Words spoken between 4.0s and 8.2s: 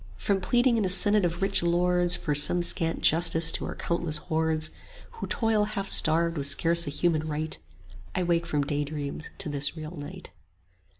hordes Who toil half starved with scarce a human right: 15